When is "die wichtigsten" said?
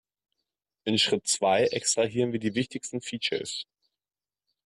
2.39-3.01